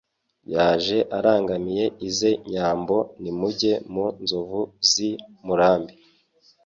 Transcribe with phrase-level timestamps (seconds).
[0.53, 5.09] Yaje arangamiye ize nyambo Nimujye mu nzovu z' i
[5.45, 5.93] Murambi